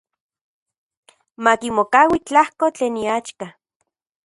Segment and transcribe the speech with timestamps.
[1.43, 3.47] Makimokaui tlajko tlen iaxka.